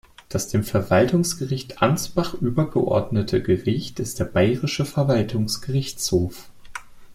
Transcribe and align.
Das 0.29 0.47
dem 0.47 0.63
Verwaltungsgericht 0.63 1.83
Ansbach 1.83 2.33
übergeordnete 2.33 3.39
Gericht 3.43 3.99
ist 3.99 4.19
der 4.19 4.25
Bayerische 4.25 4.83
Verwaltungsgerichtshof. 4.83 6.49